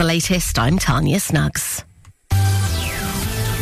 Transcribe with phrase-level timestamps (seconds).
[0.00, 0.58] the latest.
[0.58, 1.84] I'm Tanya Snuggs.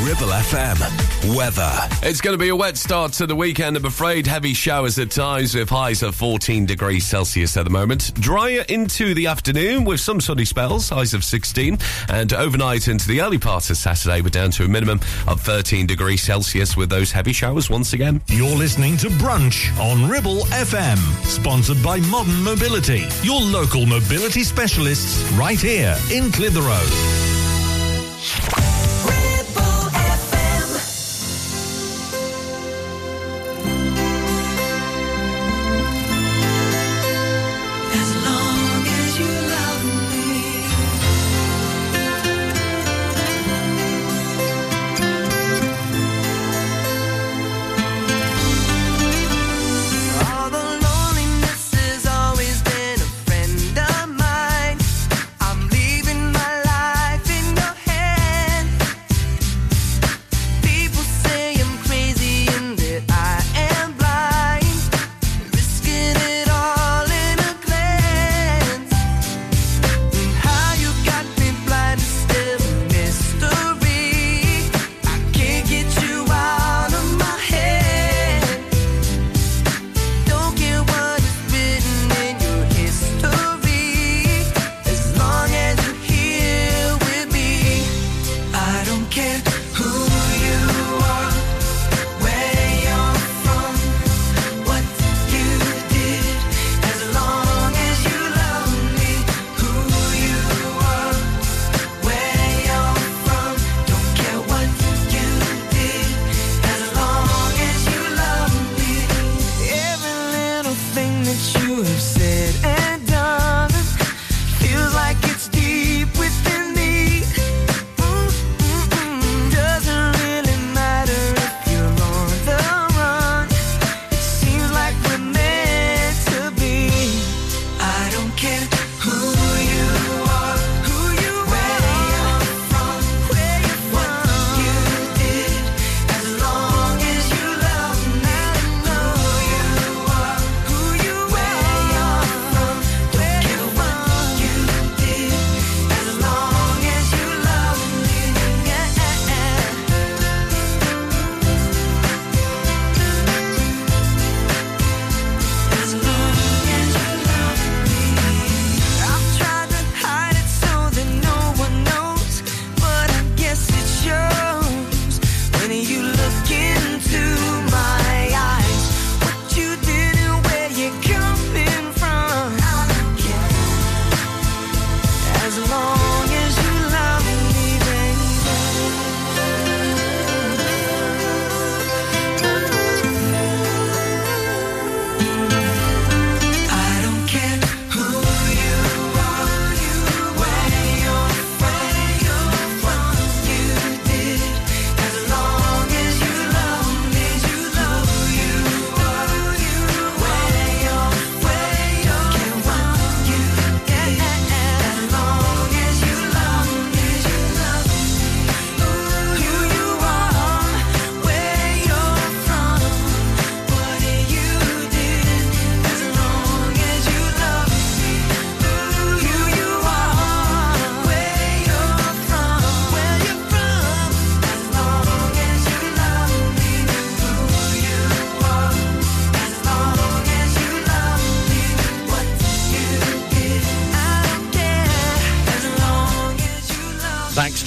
[0.02, 1.36] Ribble FM.
[1.36, 1.88] Weather.
[2.02, 4.28] It's going to be a wet start to the weekend, I'm afraid.
[4.28, 8.14] Heavy showers at times with highs of 14 degrees Celsius at the moment.
[8.14, 11.78] Drier into the afternoon with some sunny spells, highs of 16.
[12.08, 15.86] And overnight into the early part of Saturday, we're down to a minimum of 13
[15.86, 18.22] degrees Celsius with those heavy showers once again.
[18.28, 20.98] You're listening to Brunch on Ribble FM.
[21.24, 26.86] Sponsored by Modern Mobility, your local mobility specialists right here in Clitheroe.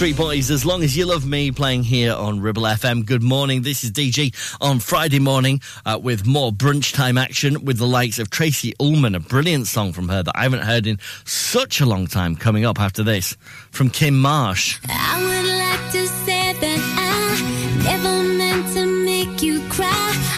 [0.02, 3.06] Street Boys, As Long As You Love Me, playing here on Ribble FM.
[3.06, 3.62] Good morning.
[3.62, 8.18] This is DG on Friday morning uh, with more brunch time action with the likes
[8.18, 11.86] of Tracey Ullman, a brilliant song from her that I haven't heard in such a
[11.86, 13.38] long time coming up after this
[13.70, 14.80] from Kim Marsh.
[14.90, 19.88] I would like to say that I never meant to make you cry.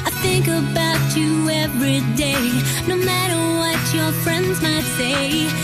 [0.03, 2.51] I think about you every day,
[2.85, 5.62] no matter what your friends might say.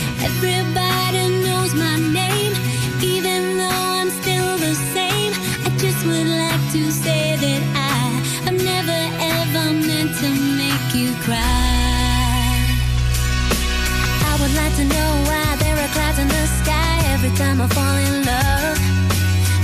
[17.39, 18.77] Time I fall in love.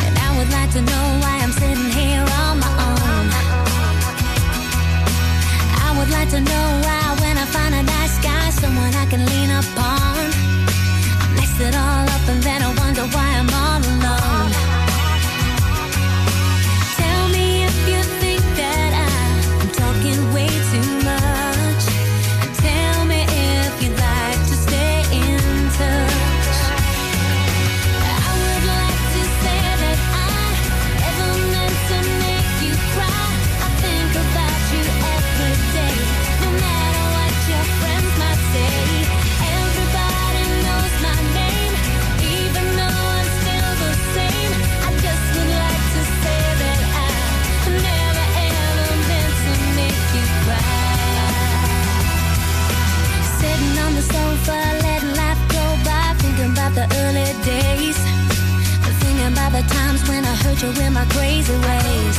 [0.06, 3.26] And I would like to know why I'm sitting here on my own.
[5.86, 9.22] I would like to know why when I find a nice guy, someone I can
[9.32, 10.16] lean upon.
[11.24, 11.95] I mess it all
[60.56, 62.18] put you in my crazy ways.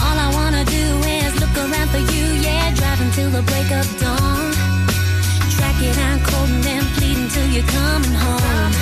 [0.00, 0.86] All I wanna do
[1.18, 2.74] is look around for you, yeah.
[2.74, 4.52] Driving till the break of dawn.
[5.54, 8.81] Track it out cold and then pleading till you're coming home.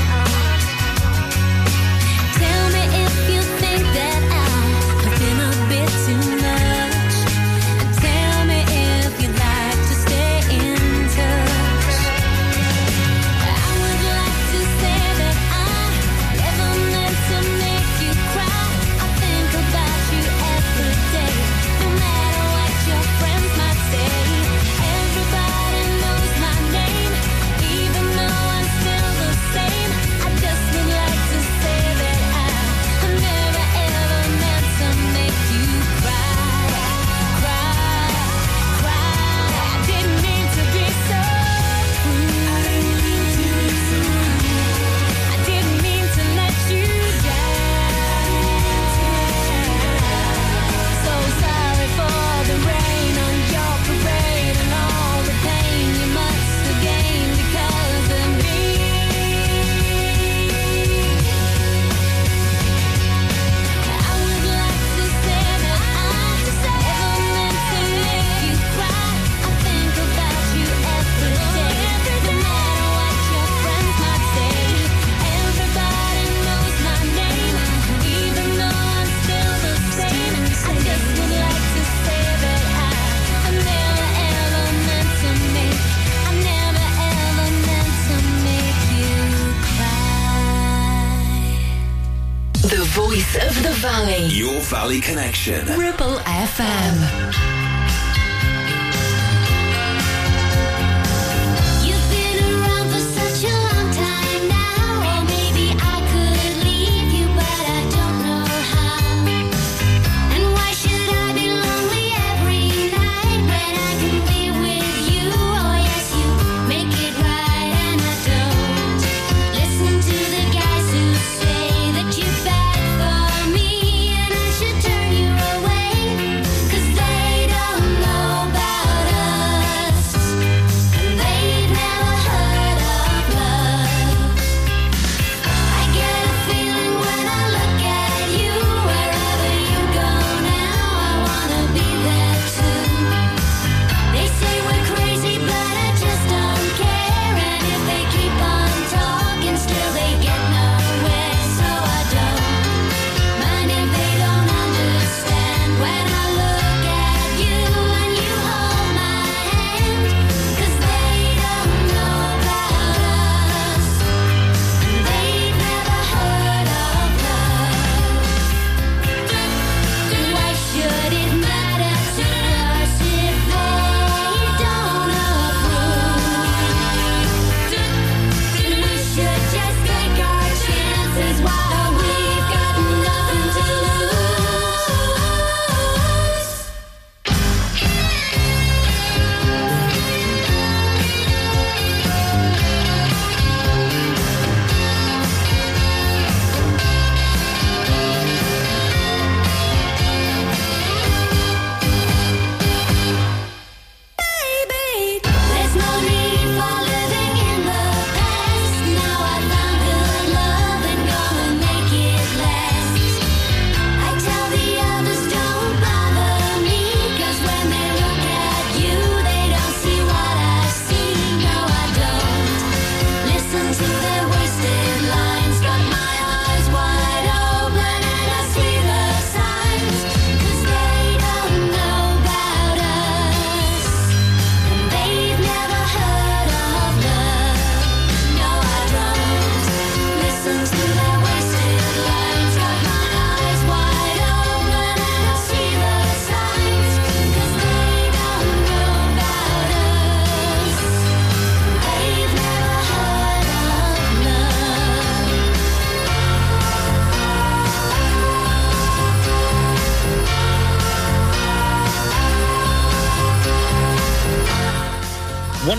[93.81, 94.27] Valley.
[94.27, 95.67] Your Valley Connection.
[95.79, 97.60] Ribble FM.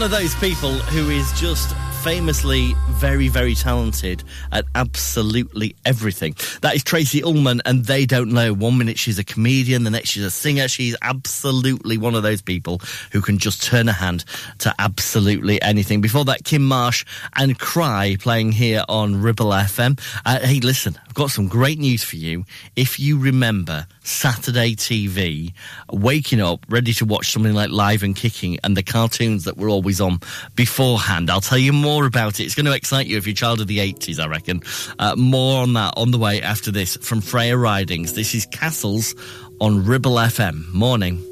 [0.01, 6.35] one of those people who is just famously very, very talented at absolutely everything.
[6.61, 8.53] That is Tracey Ullman, and they don't know.
[8.53, 10.67] One minute she's a comedian, the next she's a singer.
[10.67, 12.79] She's absolutely one of those people
[13.11, 14.23] who can just turn a hand
[14.59, 15.99] to absolutely anything.
[15.99, 17.03] Before that, Kim Marsh
[17.35, 19.99] and Cry playing here on Ribble FM.
[20.23, 22.45] Uh, hey, listen, I've got some great news for you.
[22.75, 25.53] If you remember Saturday TV,
[25.91, 29.69] waking up ready to watch something like Live and Kicking and the cartoons that were
[29.69, 30.19] always on
[30.55, 32.43] beforehand, I'll tell you more about it.
[32.43, 34.61] It's going to excite you if you're a child of the 80s, I reckon.
[34.99, 38.15] Uh, more on that on the way after this from Freya Ridings.
[38.15, 39.15] This is Castles
[39.61, 40.69] on Ribble FM.
[40.73, 41.30] Morning.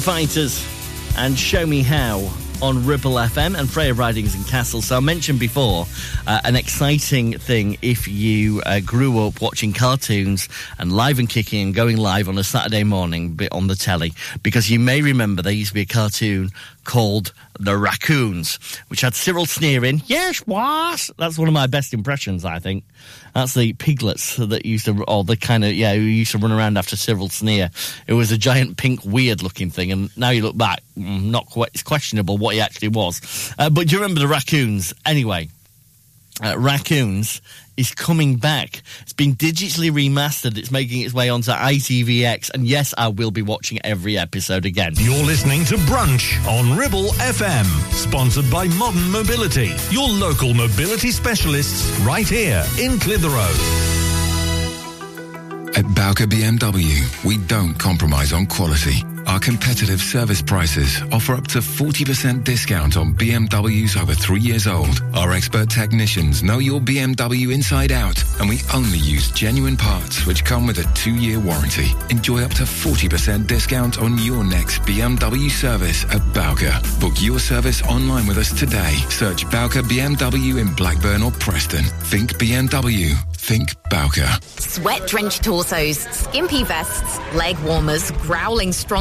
[0.00, 0.66] Fighters
[1.18, 2.26] and Show Me How
[2.62, 4.80] on Ribble FM and Freya Ridings and Castle.
[4.80, 5.86] So I mentioned before
[6.26, 11.62] uh, an exciting thing if you uh, grew up watching cartoons and live and kicking
[11.62, 15.42] and going live on a Saturday morning bit on the telly, because you may remember
[15.42, 16.50] there used to be a cartoon
[16.84, 21.10] called The Raccoons, which had Cyril sneering, yes, boss.
[21.18, 22.84] That's one of my best impressions, I think.
[23.34, 26.52] That's the piglets that used to, or the kind of, yeah, who used to run
[26.52, 27.70] around after Cyril sneer.
[28.06, 31.46] It was a giant pink, weird looking thing, and now you look back, mm, not
[31.46, 33.54] quite, it's questionable what he actually was.
[33.58, 34.92] Uh, but do you remember the raccoons?
[35.06, 35.48] Anyway,
[36.42, 37.40] uh, raccoons
[37.80, 38.82] is coming back.
[39.00, 40.58] It's been digitally remastered.
[40.58, 42.50] It's making its way onto ITVX.
[42.50, 44.92] And yes, I will be watching every episode again.
[44.98, 51.98] You're listening to Brunch on Ribble FM, sponsored by Modern Mobility, your local mobility specialists
[52.00, 53.56] right here in Clitheroe.
[55.74, 59.04] At Bowker BMW, we don't compromise on quality.
[59.26, 65.02] Our competitive service prices offer up to 40% discount on BMWs over three years old.
[65.14, 70.44] Our expert technicians know your BMW inside out, and we only use genuine parts which
[70.44, 71.90] come with a two-year warranty.
[72.10, 76.78] Enjoy up to 40% discount on your next BMW service at Bowker.
[77.00, 78.94] Book your service online with us today.
[79.08, 81.84] Search Bowker BMW in Blackburn or Preston.
[81.84, 83.14] Think BMW.
[83.34, 84.28] Think Bowker.
[84.58, 88.72] Sweat drenched torsos, skimpy vests, leg warmers, growling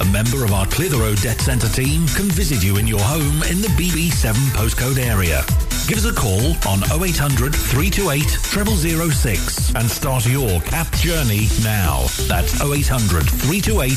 [0.00, 3.60] A member of our Clitheroe Debt Centre team can visit you in your home in
[3.60, 5.42] the BB7 postcode area.
[5.88, 8.20] Give us a call on 0800 328
[9.10, 12.04] 0006 and start your CAP journey now.
[12.28, 13.96] That's 0800 328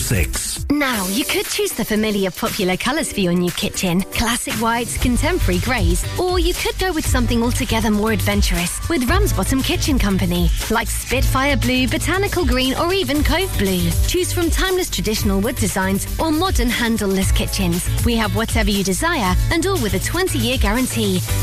[0.00, 0.70] 0006.
[0.70, 5.60] Now, you could choose the familiar popular colours for your new kitchen classic whites, contemporary
[5.60, 10.88] greys, or you could go with something altogether more adventurous with Ramsbottom Kitchen Company, like
[10.88, 13.90] Spitfire Blue, Botanical Green, or even Cove Blue.
[14.06, 17.86] Choose from timeless traditional wood designs or modern handleless kitchens.
[18.06, 20.85] We have whatever you desire and all with a 20 year guarantee.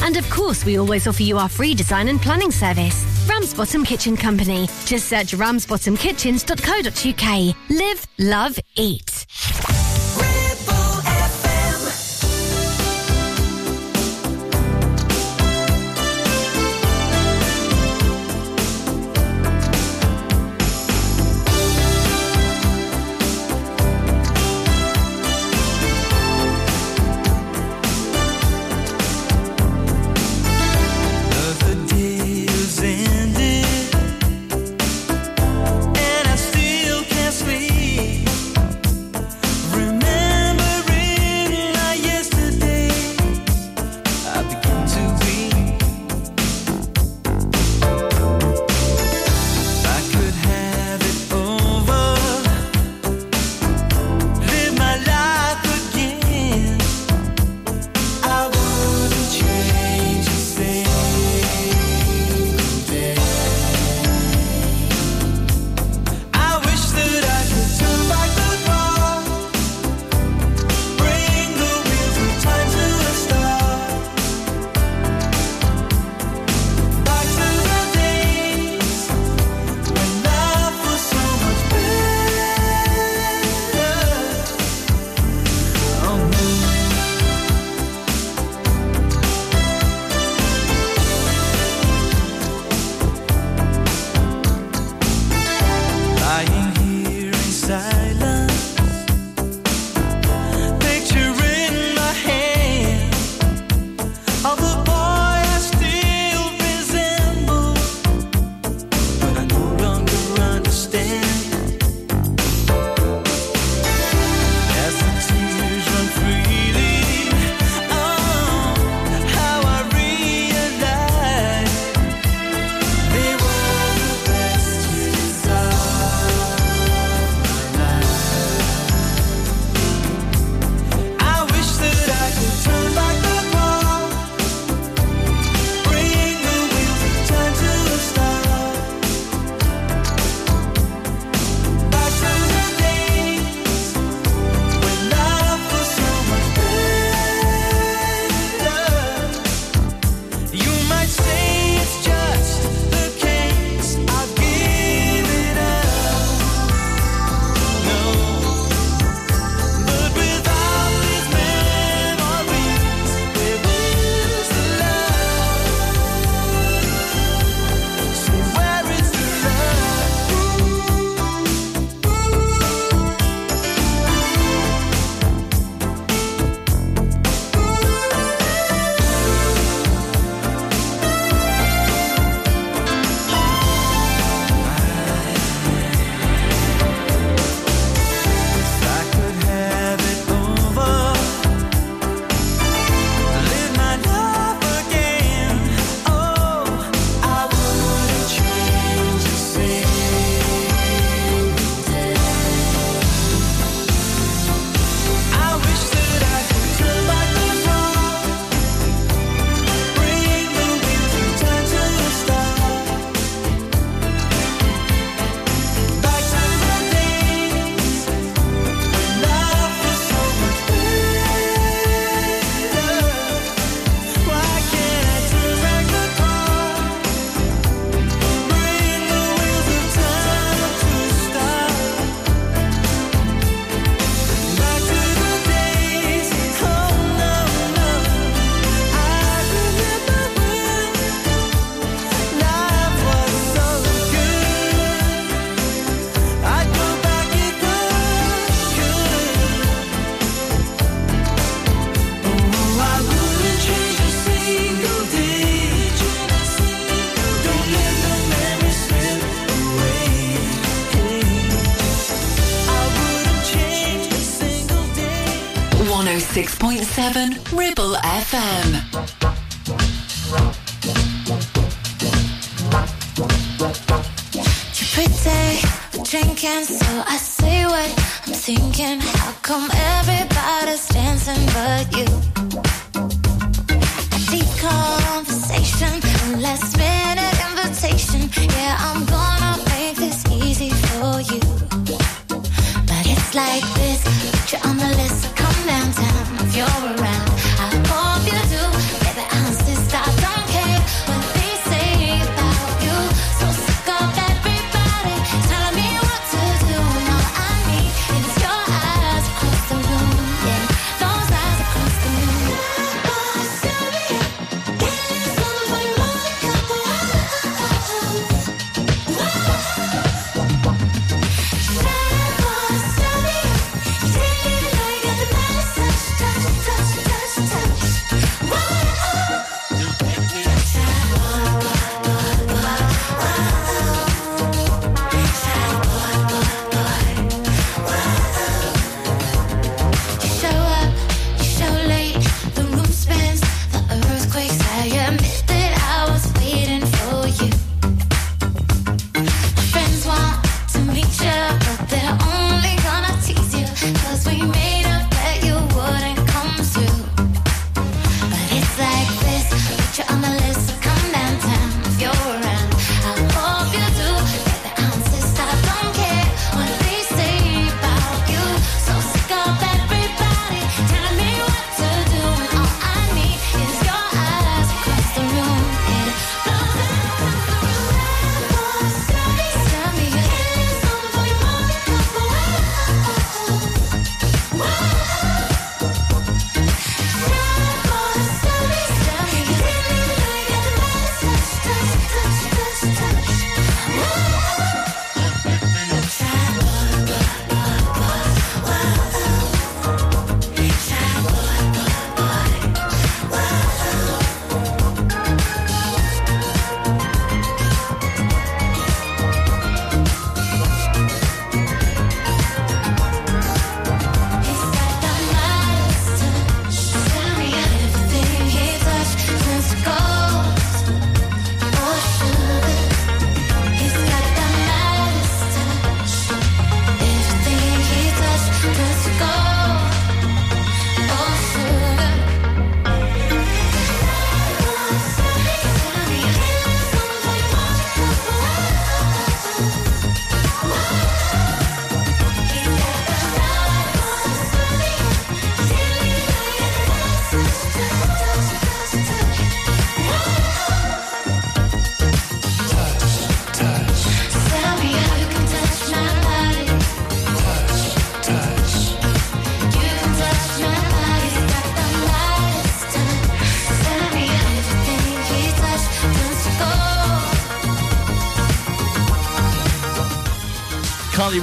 [0.03, 3.05] And of course, we always offer you our free design and planning service.
[3.29, 4.67] Ramsbottom Kitchen Company.
[4.85, 7.55] Just search ramsbottomkitchens.co.uk.
[7.69, 9.12] Live, love, eat.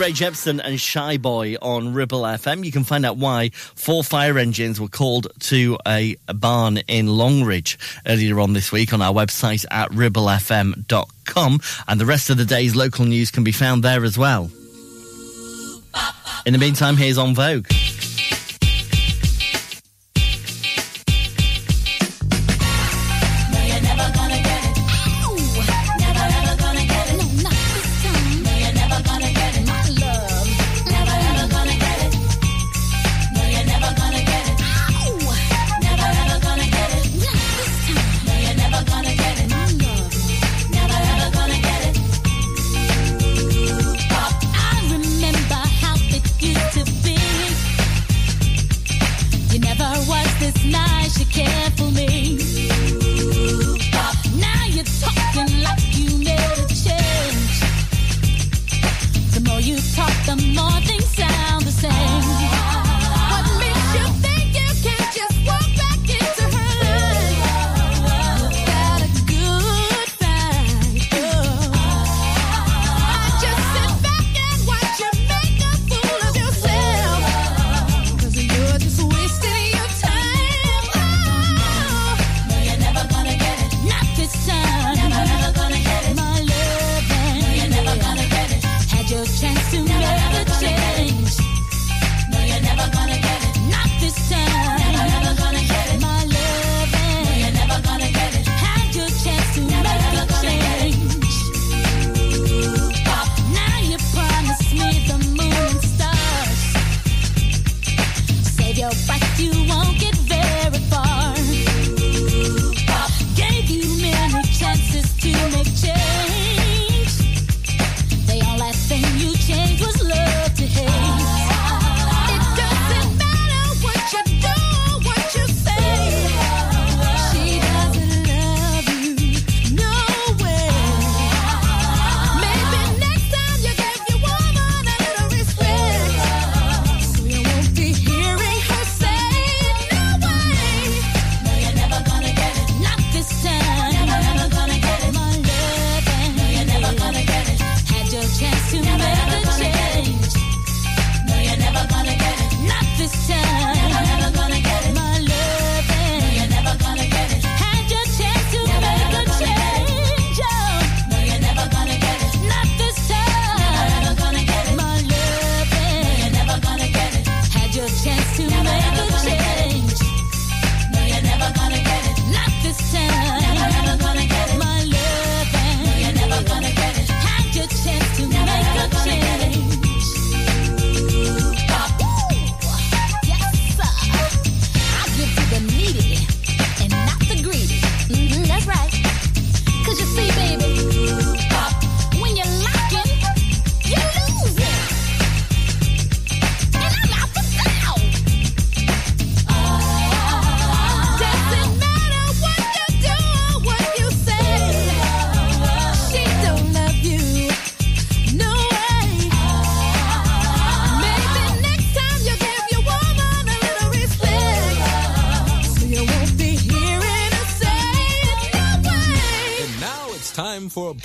[0.00, 2.64] Rae Jepsen and Shy Boy on Ribble FM.
[2.64, 7.78] You can find out why four fire engines were called to a barn in Longridge
[8.06, 11.60] earlier on this week on our website at ribblefm.com.
[11.86, 14.50] And the rest of the day's local news can be found there as well.
[16.46, 17.66] In the meantime, here's En Vogue.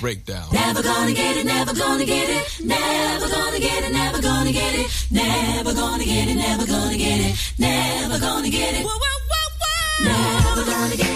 [0.06, 0.46] breakdown.
[0.52, 4.78] Never gonna get it, never gonna get it, never gonna get it, never gonna get
[4.78, 7.26] it, never gonna get it, never gonna get it,
[7.58, 8.86] never gonna get it.
[10.04, 11.15] Never gonna get it.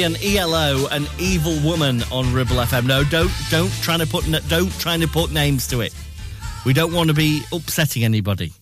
[0.00, 2.86] Brilliant ELO, an evil woman on Ribble FM.
[2.86, 5.94] No, don't don't try to put don't try to put names to it.
[6.64, 8.54] We don't want to be upsetting anybody.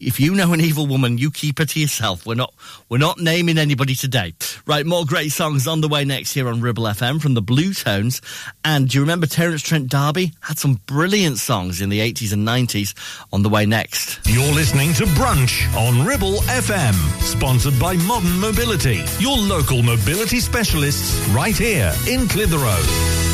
[0.00, 2.26] If you know an evil woman, you keep her to yourself.
[2.26, 2.52] We're not
[2.88, 4.34] we're not naming anybody today.
[4.66, 8.20] Right, more great songs on the way next here on Ribble FM from the Bluetones.
[8.64, 12.46] And do you remember Terence Trent D'Arby had some brilliant songs in the 80s and
[12.46, 12.94] 90s
[13.32, 14.20] on the way next.
[14.26, 21.26] You're listening to Brunch on Ribble FM, sponsored by Modern Mobility, your local mobility specialists
[21.28, 23.33] right here in Clitheroe.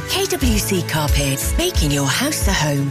[0.00, 2.90] KWC Carpets, making your house a home.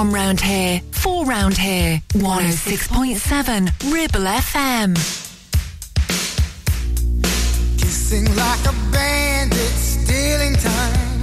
[0.00, 2.00] From round here, for round here.
[2.14, 4.94] 106.7 Ribble FM.
[7.76, 11.20] Kissing like a bandit, stealing time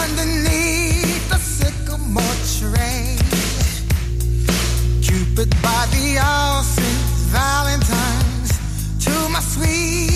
[0.00, 3.18] underneath the sycamore tree.
[5.02, 6.62] Cupid by the all
[7.28, 10.07] Valentine's to my sweet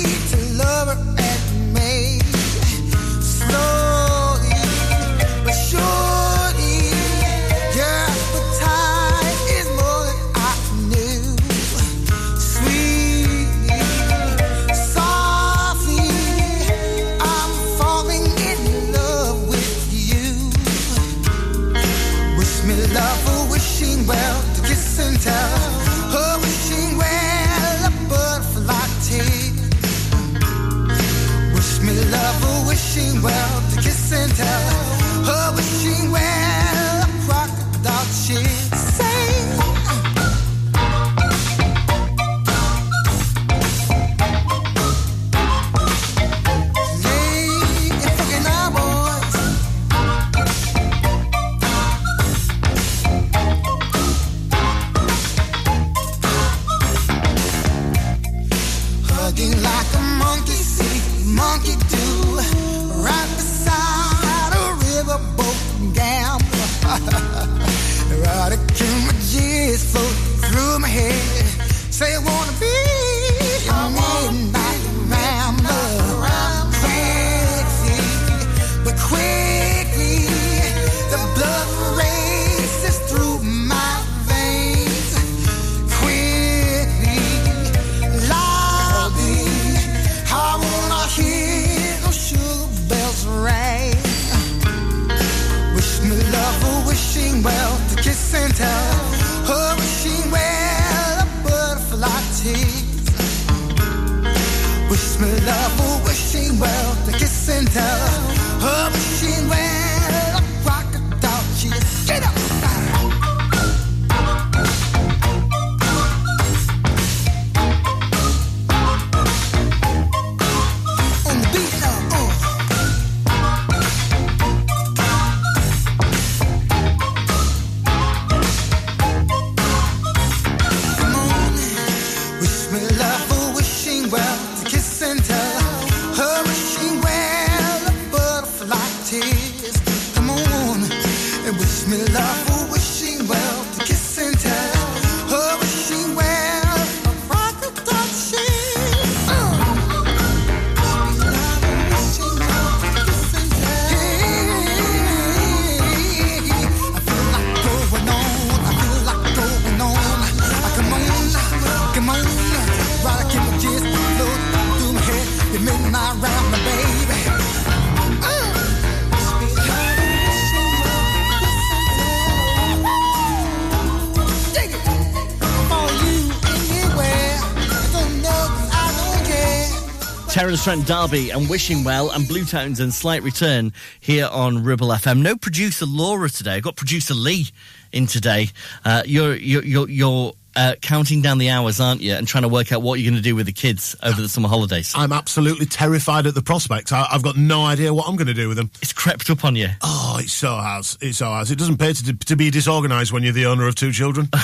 [180.52, 180.64] care.
[180.64, 185.22] Terence Trent D'Arby and Wishing Well and Bluetones and Slight Return here on Ribble FM.
[185.22, 186.56] No producer Laura today.
[186.56, 187.46] I've got producer Lee
[187.92, 188.48] in today.
[188.84, 192.12] Uh, you're you're you're, you're uh, counting down the hours, aren't you?
[192.12, 194.28] And trying to work out what you're going to do with the kids over the
[194.28, 194.92] summer holidays.
[194.94, 196.92] I'm absolutely terrified at the prospect.
[196.92, 198.70] I, I've got no idea what I'm going to do with them.
[198.82, 199.68] It's crept up on you.
[199.80, 200.98] Oh, it so has.
[201.00, 201.50] It so has.
[201.50, 204.28] It doesn't pay to, to be disorganised when you're the owner of two children.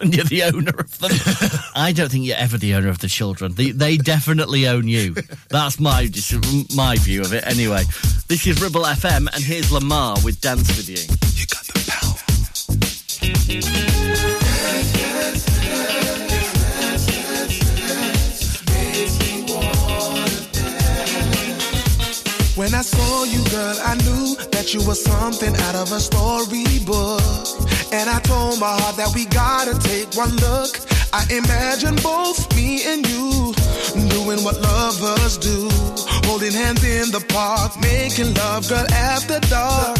[0.00, 1.10] and you're the owner of them.
[1.74, 3.54] I don't think you're ever the owner of the children.
[3.54, 5.14] They, they definitely own you.
[5.48, 6.08] That's my
[6.74, 7.46] my view of it.
[7.46, 7.84] Anyway,
[8.28, 10.96] this is Ribble FM, and here's Lemar with Dance with You.
[11.34, 12.14] You got the power.
[22.56, 27.67] When I saw you, girl, I knew that you were something out of a storybook.
[27.90, 30.76] And I told my heart that we gotta take one look.
[31.12, 33.54] I imagine both me and you
[34.12, 35.68] doing what lovers do.
[36.28, 39.96] Holding hands in the park, making love, girl, after dark.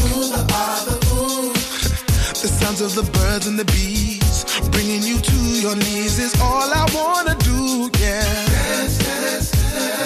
[0.53, 0.85] Ah,
[2.43, 6.69] the sounds of the birds and the bees, bringing you to your knees is all
[6.71, 8.21] I wanna do, yeah.
[8.53, 9.51] Dance, dance,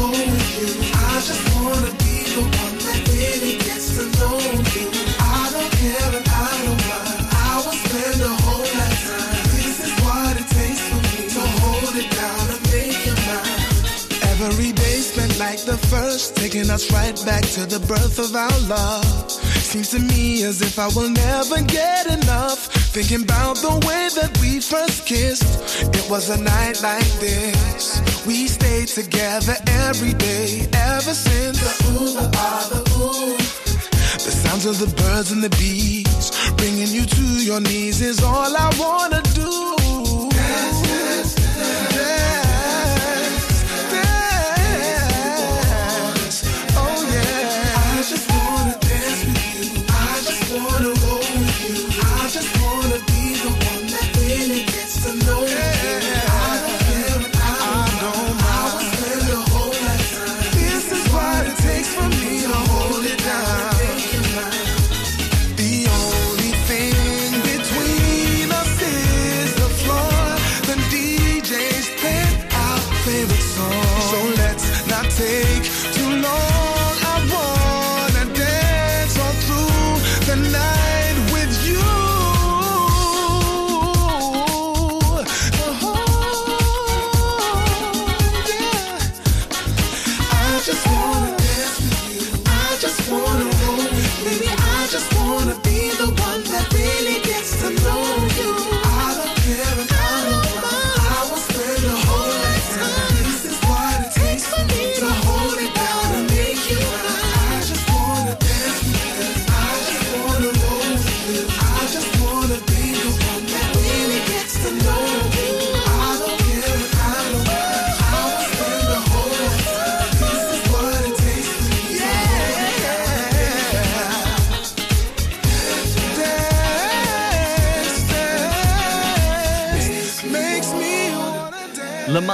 [15.76, 19.30] the first, taking us right back to the birth of our love.
[19.70, 22.60] Seems to me as if I will never get enough.
[22.94, 25.50] Thinking about the way that we first kissed.
[25.98, 28.00] It was a night like this.
[28.26, 29.56] We stayed together
[29.88, 31.58] every day, ever since.
[31.60, 33.36] The ooh, the ah, the ooh.
[34.26, 36.30] The sounds of the birds and the bees.
[36.56, 39.83] Bringing you to your knees is all I wanna do.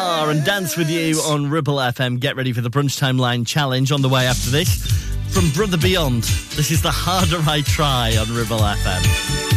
[0.01, 2.21] Lemar and Dance With You on Ribble FM.
[2.21, 4.87] Get ready for the Brunch Time Line Challenge on the way after this.
[5.29, 6.23] From Brother Beyond,
[6.57, 9.50] this is the harder I try on Ribble FM.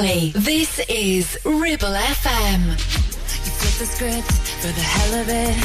[0.00, 0.32] Valley.
[0.34, 2.60] This is Ribble FM.
[2.70, 5.56] You flip the script for the hell of it.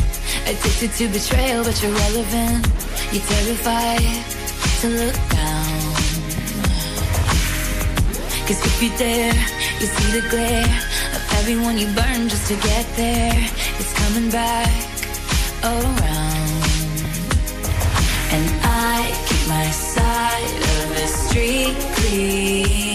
[0.50, 2.68] Addicted to betrayal, but you're relevant.
[3.12, 4.26] You're terrified
[4.82, 5.76] to look down.
[8.48, 9.34] Cause if you dare,
[9.80, 10.74] you see the glare
[11.16, 13.34] of everyone you burn just to get there.
[13.80, 14.70] It's coming back
[15.64, 16.62] around.
[18.36, 22.95] And I keep my side of the street clean.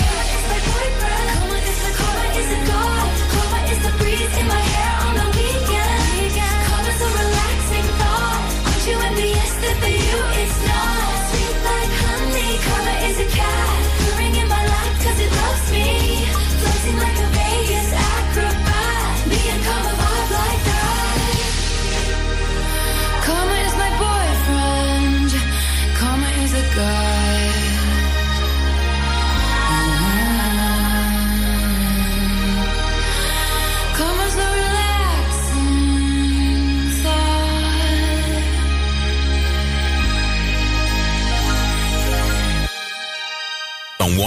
[9.91, 10.30] You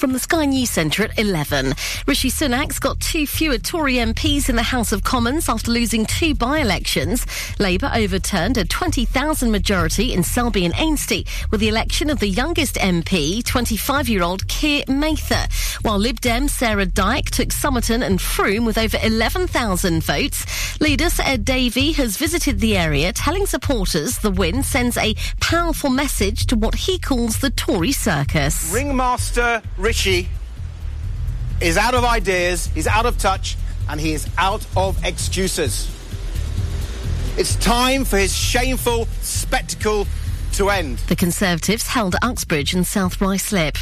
[0.00, 1.74] From the Sky News Centre at 11.
[2.06, 6.34] Rishi Sunak's got two fewer Tory MPs in the House of Commons after losing two
[6.34, 7.26] by-elections.
[7.58, 12.76] Labour overturned a 20,000 majority in Selby and Ainsty with the election of the youngest
[12.76, 15.46] MP, 25-year-old Keir Mather,
[15.82, 20.80] while Lib Dem Sarah Dyke took Somerton and Frome with over 11,000 votes.
[20.80, 25.90] Leader Sir Ed Davey has visited the area, telling supporters the win sends a powerful
[25.90, 28.72] message to what he calls the Tory circus.
[28.72, 29.60] Ringmaster
[29.90, 30.28] Rishi
[31.60, 33.56] is out of ideas, he's out of touch,
[33.88, 35.90] and he is out of excuses.
[37.36, 40.06] It's time for his shameful spectacle
[40.52, 40.98] to end.
[41.08, 43.76] The Conservatives held Uxbridge and South Ruislip.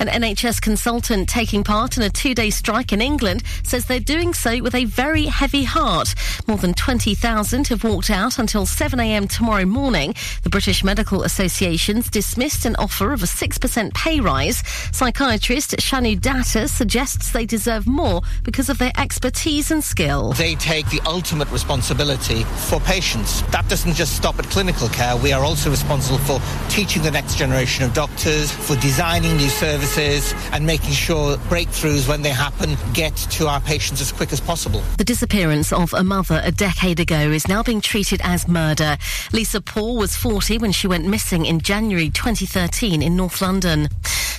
[0.00, 4.34] An NHS consultant taking part in a two day strike in England says they're doing
[4.34, 6.14] so with a very heavy heart.
[6.48, 10.14] More than 20,000 have walked out until 7am tomorrow morning.
[10.42, 14.62] The British Medical Association's dismissed an offer of a 6% pay rise.
[14.92, 20.32] Psychiatrist Shanu Datta suggests they deserve more because of their expertise and skill.
[20.32, 23.42] They take the ultimate responsibility for patients.
[23.52, 25.16] That doesn't just stop at clinical care.
[25.16, 30.34] We are also responsible for teaching the next generation of doctors, for designing new services,
[30.52, 34.82] and making sure breakthroughs, when they happen, get to our patients as quick as possible.
[34.98, 38.96] The disappearance of a mother a decade ago is now being treated as murder.
[39.32, 43.88] Lisa Paul was 40 when she went missing in January 2013 in North London.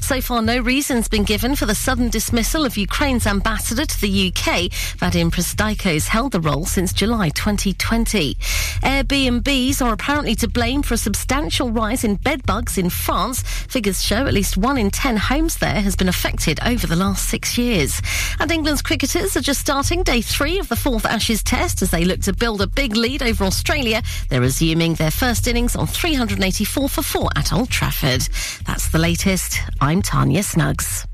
[0.05, 4.27] So far, no reason's been given for the sudden dismissal of Ukraine's ambassador to the
[4.27, 4.69] UK.
[4.99, 8.35] Vadim Prystaiko's held the role since July 2020.
[8.83, 13.41] Airbnbs are apparently to blame for a substantial rise in bedbugs in France.
[13.41, 17.29] Figures show at least one in ten homes there has been affected over the last
[17.29, 18.01] six years.
[18.39, 22.05] And England's cricketers are just starting day three of the fourth Ashes test as they
[22.05, 24.01] look to build a big lead over Australia.
[24.29, 28.27] They're resuming their first innings on 384 for four at Old Trafford.
[28.65, 29.59] That's the latest.
[29.79, 31.05] I'm Tanya Snuggs.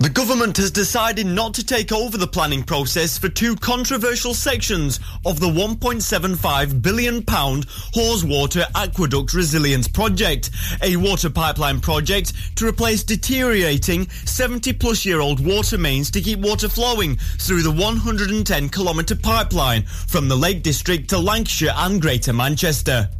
[0.00, 5.00] The government has decided not to take over the planning process for two controversial sections
[5.26, 10.50] of the £1.75 billion Haweswater Aqueduct Resilience Project,
[10.84, 16.38] a water pipeline project to replace deteriorating 70 plus year old water mains to keep
[16.38, 22.32] water flowing through the 110 kilometre pipeline from the Lake District to Lancashire and Greater
[22.32, 23.10] Manchester.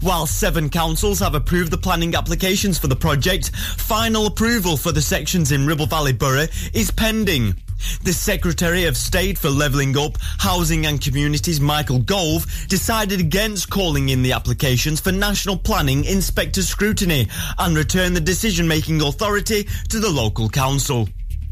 [0.00, 5.02] While seven councils have approved the planning applications for the project, final approval for the
[5.02, 7.56] sections in Ribble Valley Borough is pending.
[8.02, 14.08] The Secretary of State for Levelling Up, Housing and Communities, Michael Gove, decided against calling
[14.08, 20.10] in the applications for National Planning Inspector Scrutiny and returned the decision-making authority to the
[20.10, 21.08] local council.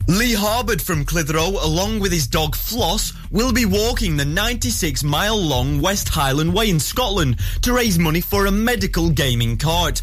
[0.06, 5.40] Lee Harbord from Clitheroe, along with his dog Floss, will be walking the 96 mile
[5.40, 10.02] long West Highland Way in Scotland to raise money for a medical gaming cart.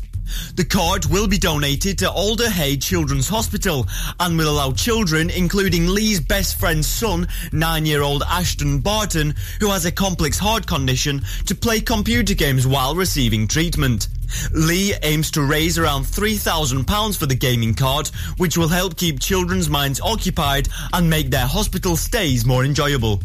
[0.55, 3.87] The cart will be donated to Alder Hey Children's Hospital
[4.19, 9.69] and will allow children, including Lee's best friend's son, nine year old Ashton Barton, who
[9.69, 14.07] has a complex heart condition, to play computer games while receiving treatment.
[14.53, 19.69] Lee aims to raise around £3,000 for the gaming cart, which will help keep children's
[19.69, 23.21] minds occupied and make their hospital stays more enjoyable.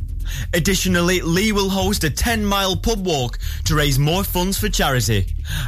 [0.54, 5.26] Additionally, Lee will host a 10 mile pub walk to raise more funds for charity.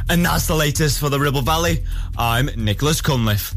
[0.09, 1.83] And that's the latest for the Ribble Valley.
[2.17, 3.53] I'm Nicholas Cunliffe.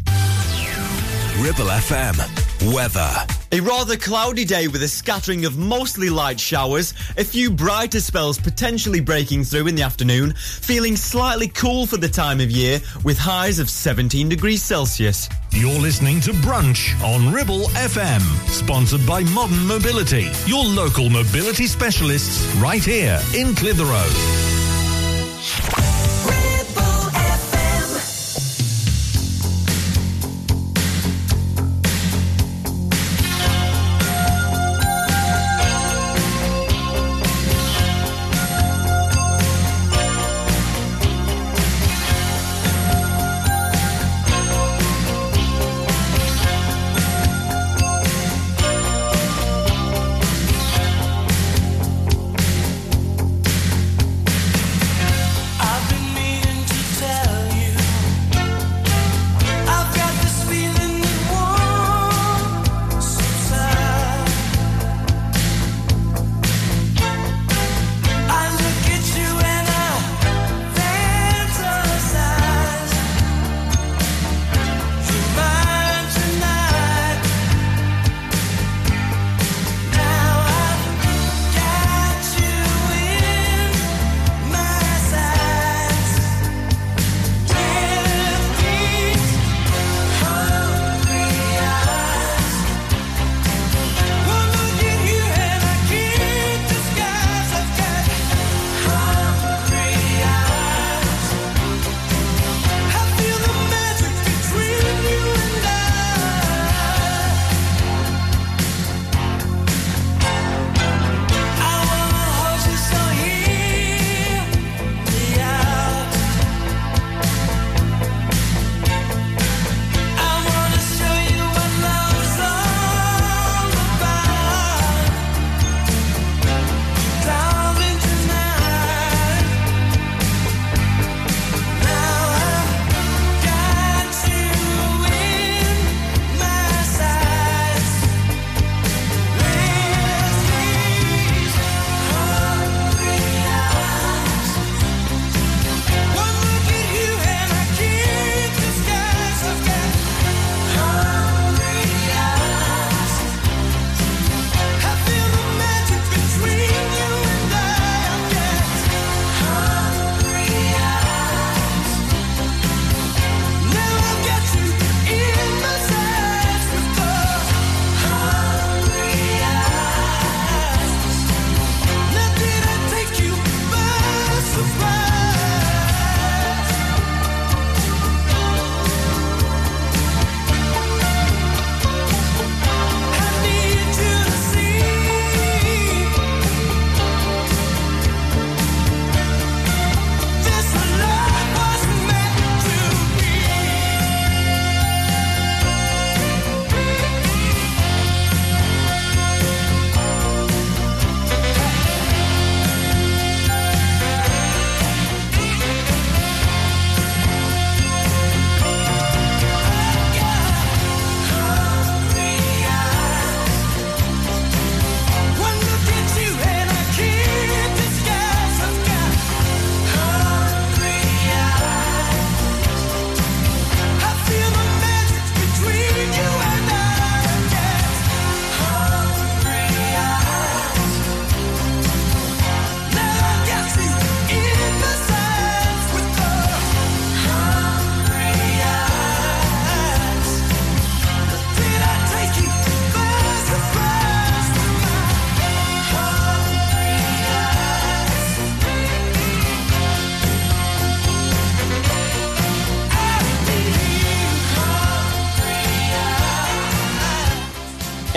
[1.40, 2.74] Ribble FM.
[2.74, 3.10] Weather.
[3.52, 8.38] A rather cloudy day with a scattering of mostly light showers, a few brighter spells
[8.38, 13.16] potentially breaking through in the afternoon, feeling slightly cool for the time of year with
[13.18, 15.28] highs of 17 degrees Celsius.
[15.50, 22.44] You're listening to Brunch on Ribble FM, sponsored by Modern Mobility, your local mobility specialists
[22.56, 24.08] right here in Clitheroe.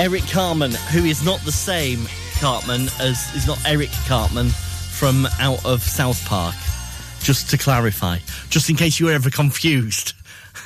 [0.05, 2.05] Eric Cartman, who is not the same
[2.39, 6.53] Cartman as is not Eric Cartman from out of South Park.
[7.21, 8.19] Just to clarify,
[8.51, 10.13] just in case you were ever confused.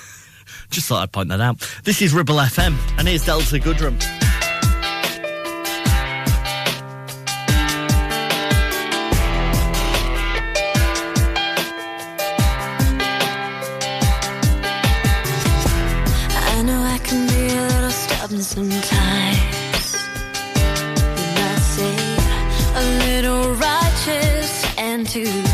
[0.71, 1.65] just thought I'd point that out.
[1.85, 4.18] This is Ribble FM, and here's Delta Goodrem.
[25.25, 25.48] to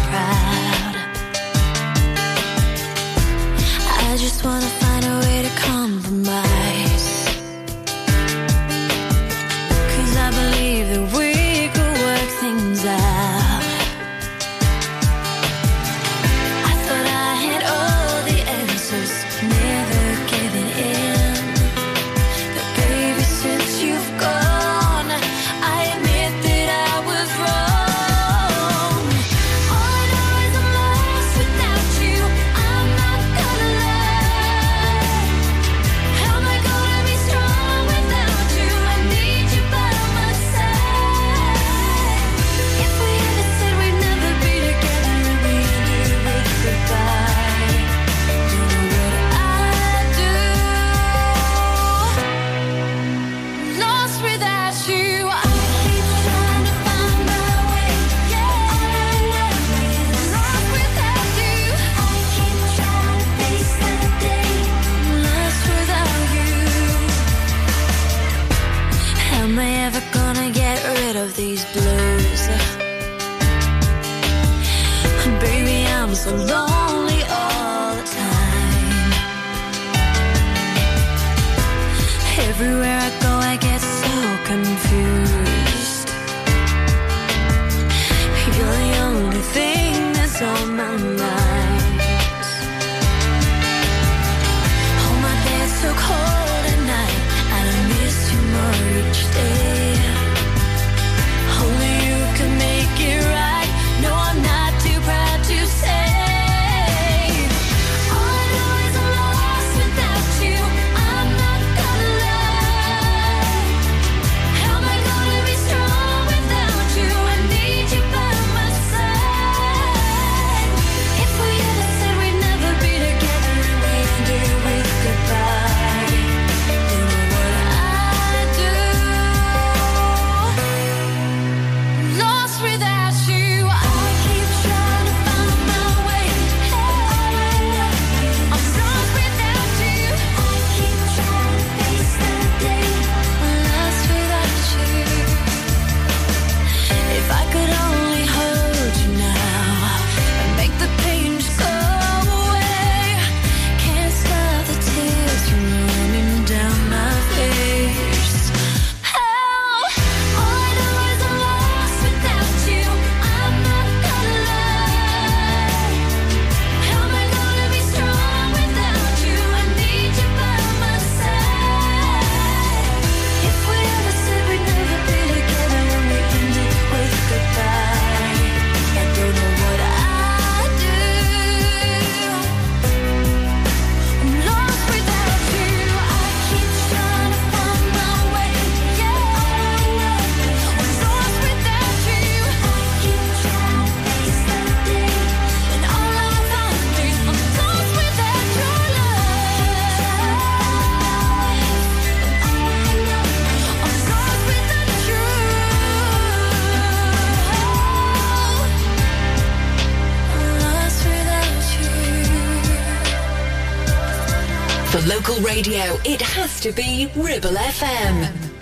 [216.66, 218.55] to be Ribble FM.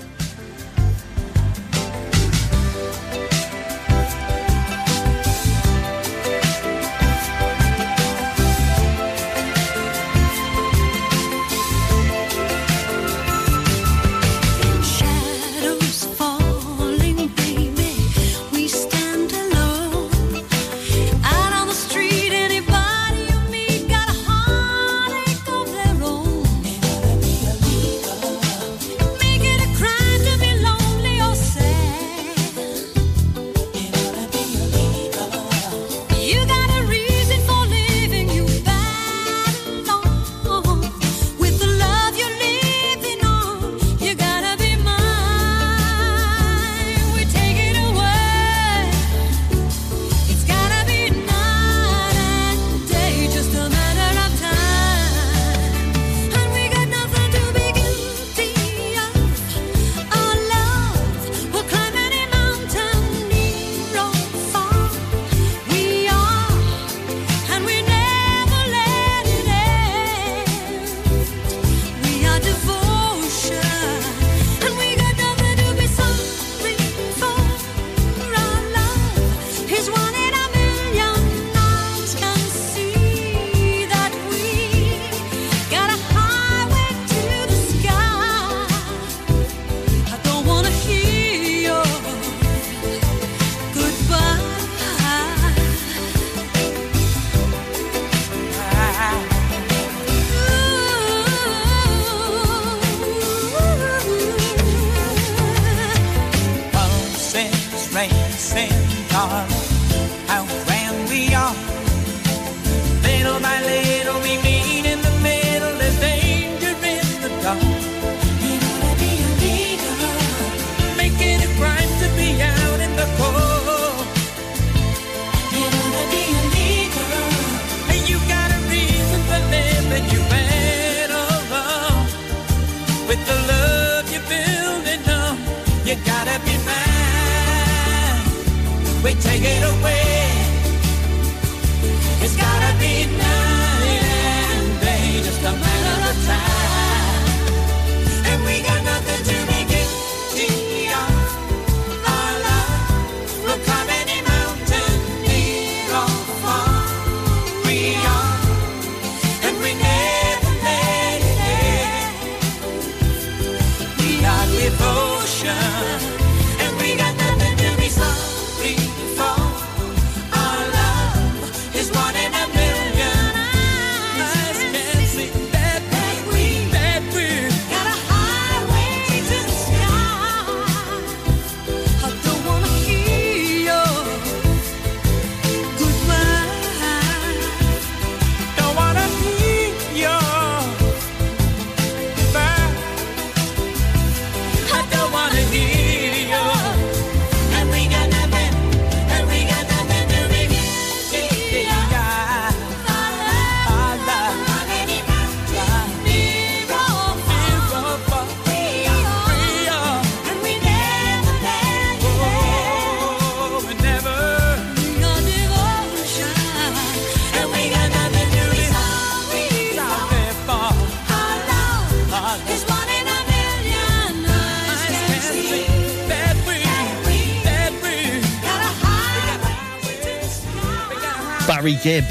[231.64, 232.04] Barry Gibb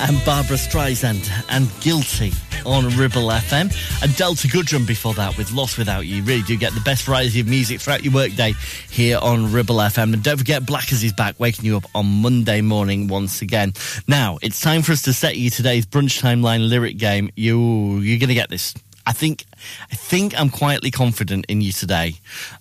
[0.00, 2.32] and Barbra Streisand and Guilty
[2.66, 3.72] on Ribble FM
[4.02, 6.16] and Delta Goodrem before that with Lost Without You.
[6.16, 8.54] You really do get the best variety of music throughout your workday
[8.90, 10.12] here on Ribble FM.
[10.12, 13.74] And don't forget Blackers is back waking you up on Monday morning once again.
[14.08, 17.30] Now, it's time for us to set you today's brunch timeline lyric game.
[17.36, 18.74] You you're gonna get this.
[19.06, 19.44] I think
[19.92, 22.14] I think I'm quietly confident in you today.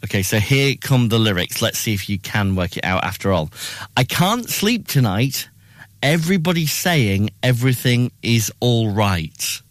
[0.03, 1.59] Okay, so here come the lyrics.
[1.59, 3.49] Let's see if you can work it out after all.
[3.95, 5.49] I can't sleep tonight.
[6.01, 9.61] Everybody's saying everything is all right.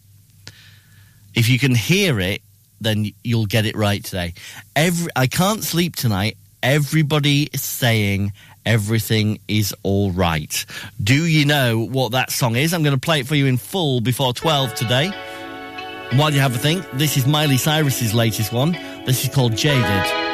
[1.34, 2.42] If you can hear it,
[2.80, 4.34] then you'll get it right today.
[4.74, 6.36] Every I can't sleep tonight.
[6.62, 8.32] Everybody saying
[8.64, 10.66] everything is all right.
[11.02, 12.74] Do you know what that song is?
[12.74, 15.10] I'm going to play it for you in full before 12 today.
[16.14, 18.72] While you have a think, this is Miley Cyrus's latest one.
[19.06, 20.25] This is called Jaded.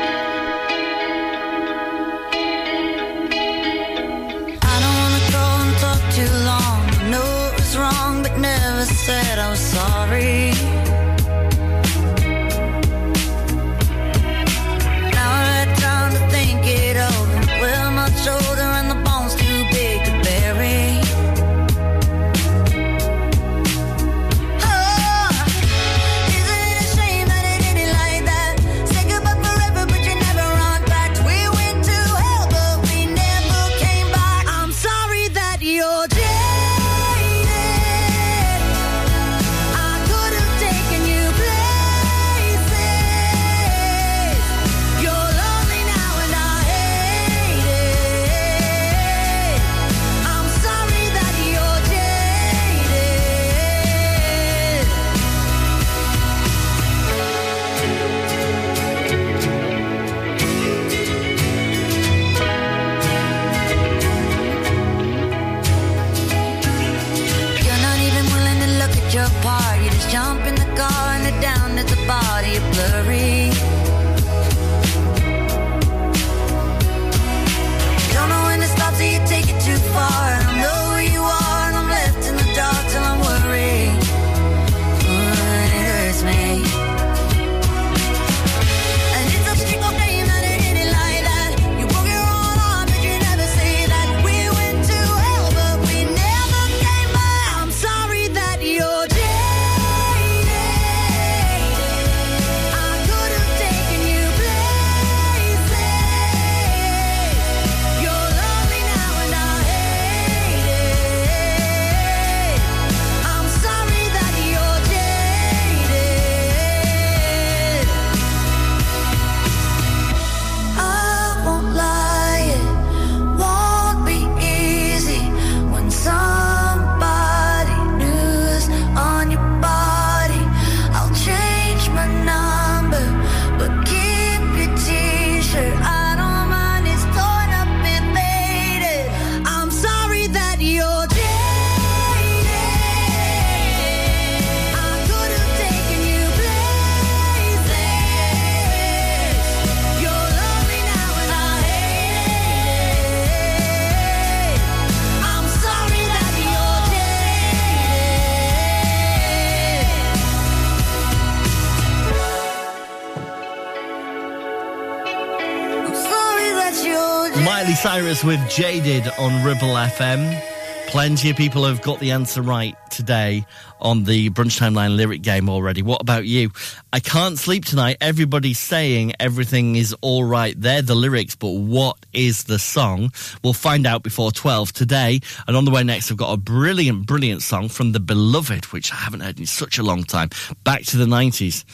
[167.82, 170.40] Cyrus with Jaded on Ribble FM.
[170.86, 173.44] Plenty of people have got the answer right today
[173.80, 175.82] on the Brunch Timeline lyric game already.
[175.82, 176.52] What about you?
[176.92, 177.96] I can't sleep tonight.
[178.00, 180.54] Everybody's saying everything is all right.
[180.56, 183.10] They're the lyrics, but what is the song?
[183.42, 185.18] We'll find out before 12 today.
[185.48, 188.92] And on the way next, I've got a brilliant, brilliant song from The Beloved, which
[188.92, 190.30] I haven't heard in such a long time.
[190.62, 191.64] Back to the 90s.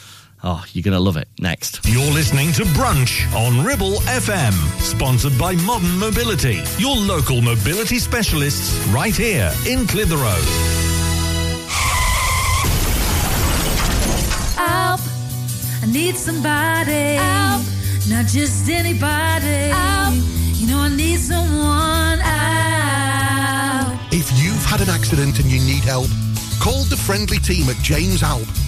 [0.45, 1.29] Oh, you're going to love it.
[1.41, 1.81] Next.
[1.85, 8.79] You're listening to Brunch on Ribble FM, sponsored by Modern Mobility, your local mobility specialists
[8.89, 10.43] right here in Clitheroe.
[14.55, 15.01] Help!
[15.83, 17.17] I need somebody.
[17.17, 17.63] Help!
[18.09, 19.71] Not just anybody.
[19.75, 20.15] Help!
[20.55, 22.21] You know I need someone.
[22.21, 22.39] Help!
[24.13, 26.09] If you've had an accident and you need help,
[26.61, 28.68] call the friendly team at James Alpe.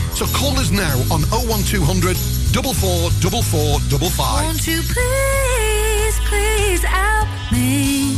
[0.13, 4.45] So call us now on 01200 444455.
[4.45, 8.17] Won't you please, please help me?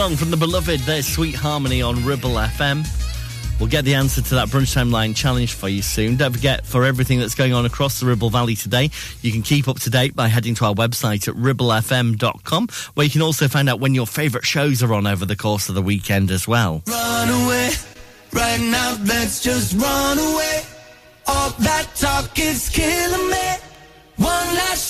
[0.00, 2.88] song from the beloved, there's Sweet Harmony on Ribble FM.
[3.60, 6.16] We'll get the answer to that brunch time Line challenge for you soon.
[6.16, 8.88] Don't forget, for everything that's going on across the Ribble Valley today,
[9.20, 13.10] you can keep up to date by heading to our website at ribblefm.com, where you
[13.10, 15.82] can also find out when your favourite shows are on over the course of the
[15.82, 16.82] weekend as well.
[16.86, 17.68] Run away,
[18.32, 20.62] right now, let's just run away.
[21.26, 23.50] All that talk is killing me.
[24.16, 24.89] One last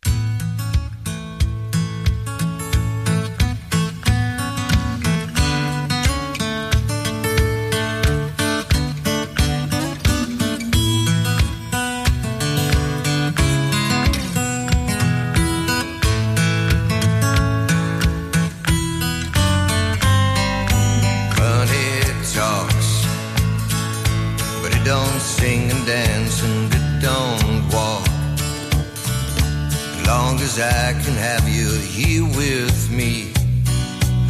[30.51, 33.31] as I can have you here with me.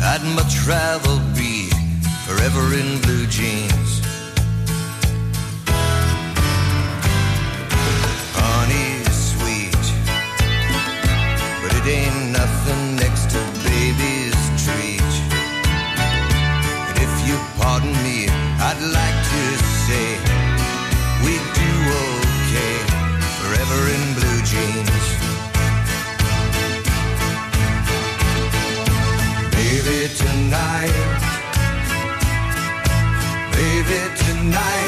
[0.03, 1.69] I'd much rather be
[2.26, 4.02] forever in blue jeans.
[8.38, 9.85] Honey, sweet,
[11.61, 13.01] but it ain't nothing
[30.52, 30.91] tonight.
[33.53, 34.80] Baby, tonight.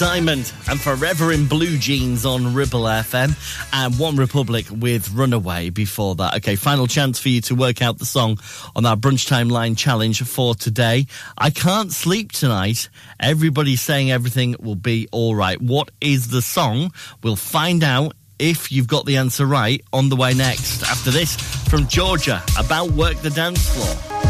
[0.00, 3.36] Diamond and Forever in Blue Jeans on Ribble FM
[3.70, 6.36] and One Republic with Runaway before that.
[6.36, 8.38] Okay, final chance for you to work out the song
[8.74, 11.04] on our brunch Time Line challenge for today.
[11.36, 12.88] I can't sleep tonight.
[13.20, 15.60] Everybody's saying everything will be all right.
[15.60, 16.94] What is the song?
[17.22, 20.82] We'll find out if you've got the answer right on the way next.
[20.82, 21.36] After this,
[21.68, 24.29] from Georgia about Work the Dance Floor.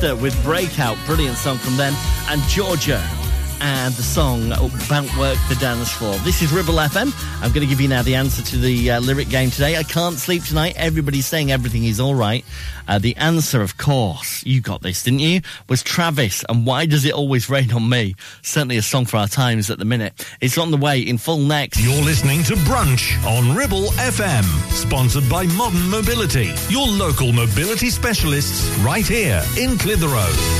[0.00, 0.96] Sister with Breakout.
[1.04, 1.92] Brilliant song from them.
[2.28, 3.02] And Georgia
[3.90, 6.14] and the song About Work the Dance Floor.
[6.18, 7.12] This is Ribble FM.
[7.42, 9.76] I'm going to give you now the answer to the uh, lyric game today.
[9.76, 10.74] I can't sleep tonight.
[10.76, 12.44] Everybody's saying everything is all right.
[12.86, 15.40] Uh, the answer, of course, you got this, didn't you?
[15.68, 16.44] Was Travis.
[16.48, 18.14] And why does it always rain on me?
[18.42, 20.26] Certainly a song for our times at the minute.
[20.40, 21.80] It's on the way in full next.
[21.80, 28.68] You're listening to Brunch on Ribble FM, sponsored by Modern Mobility, your local mobility specialists
[28.80, 30.59] right here in Clitheroe.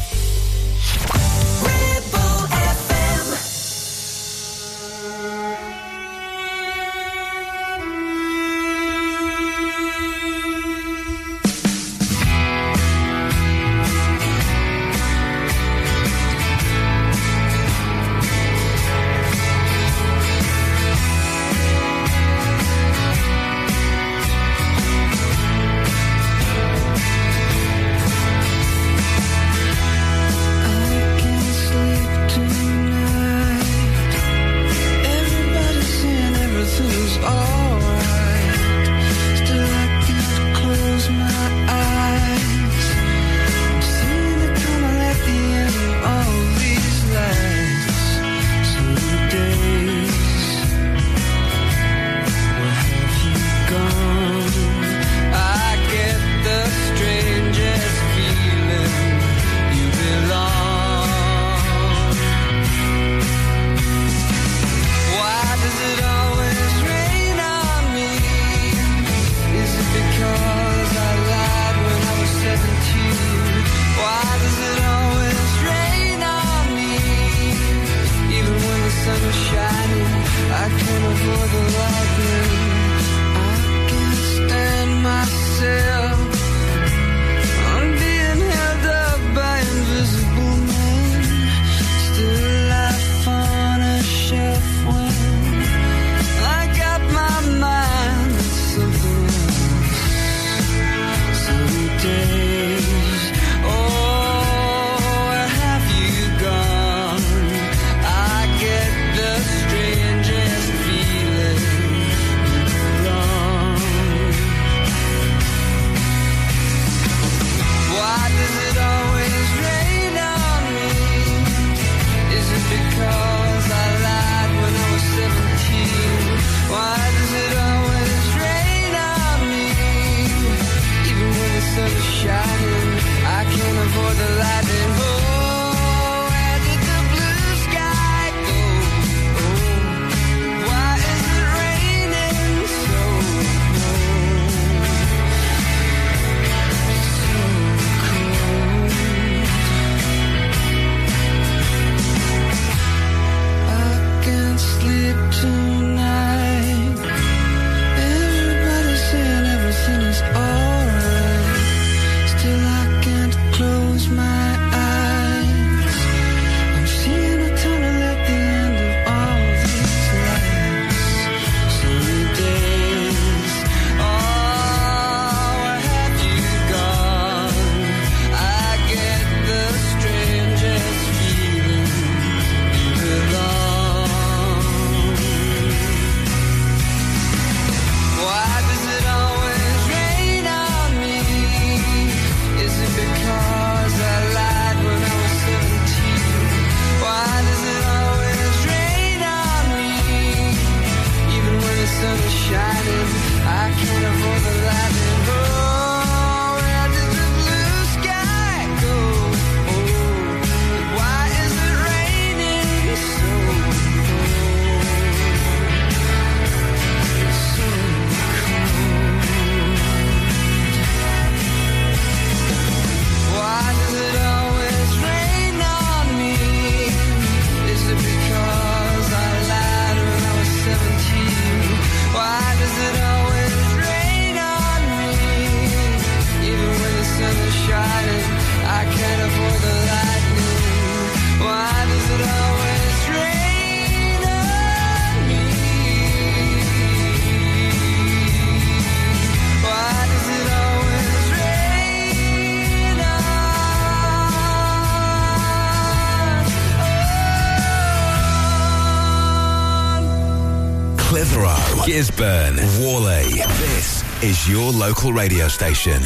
[264.91, 266.01] local radio station.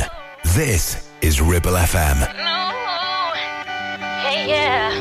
[0.53, 2.19] This is Ribble FM.
[2.37, 2.71] No.
[4.21, 4.91] Hey, yeah.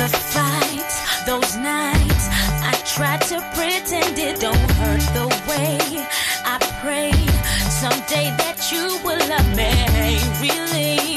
[0.00, 2.26] The fights, those nights,
[2.66, 5.78] I tried to pretend it don't hurt the way
[6.44, 7.12] I pray
[7.70, 9.70] someday that you will love me.
[10.42, 11.15] Really.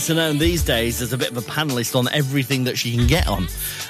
[0.00, 3.06] better known these days as a bit of a panelist on everything that she can
[3.06, 3.46] get on.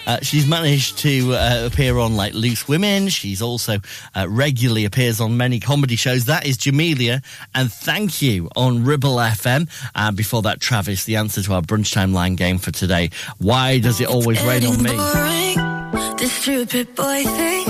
[0.09, 3.09] Uh, she's managed to uh, appear on like Loose Women.
[3.09, 3.79] She's also
[4.17, 6.25] uh, regularly appears on many comedy shows.
[6.25, 7.23] That is Jamelia,
[7.55, 9.55] and thank you on Ribble FM.
[9.55, 13.11] And uh, before that, Travis, the answer to our brunch time line game for today:
[13.39, 14.91] Why does it always rain on me?
[14.91, 17.65] Boring, this stupid boy thing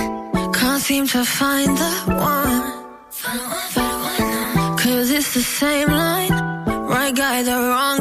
[0.54, 2.80] can't seem to find the one.
[4.78, 6.32] Cause it's the same line,
[6.88, 7.99] right guy, the wrong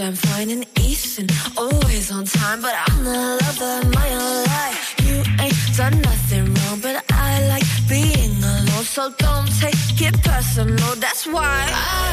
[0.00, 1.28] I'm fine and Ethan.
[1.56, 4.08] Always on time, but I'm the lover of my
[4.44, 4.94] life.
[5.06, 8.84] You ain't done nothing wrong, but I like being alone.
[8.84, 12.03] So don't take it personal, that's why I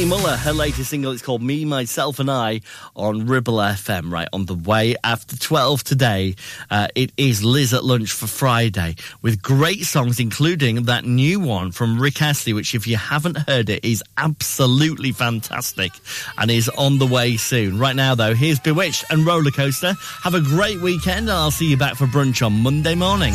[0.00, 2.62] Kay Muller, her latest single, it's called Me, Myself and I
[2.96, 6.36] on Ribble FM, right on the way after 12 today.
[6.70, 11.70] Uh, it is Liz at Lunch for Friday with great songs, including that new one
[11.70, 15.92] from Rick Astley, which if you haven't heard it is absolutely fantastic
[16.38, 17.78] and is on the way soon.
[17.78, 19.92] Right now though, here's B*Witched and Roller Coaster.
[20.22, 23.34] Have a great weekend and I'll see you back for brunch on Monday morning.